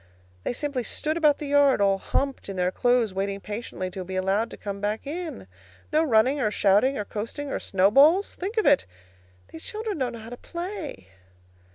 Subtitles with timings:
[0.43, 4.15] They simply stood about the yard, all humped in their clothes, waiting patiently to be
[4.15, 5.45] allowed to come back in.
[5.93, 8.33] No running or shouting or coasting or snowballs.
[8.33, 8.87] Think of it!
[9.49, 11.09] These children don't know how to play.